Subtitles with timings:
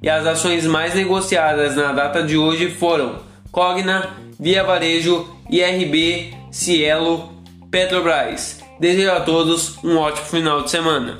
[0.00, 3.16] E as ações mais negociadas na data de hoje foram
[3.50, 7.32] Cogna, Via Varejo, IRB, Cielo,
[7.74, 8.60] Petrobras.
[8.78, 11.18] Desejo a todos um ótimo final de semana.